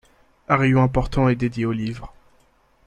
[0.49, 2.11] Un rayon important est dédié aux livres.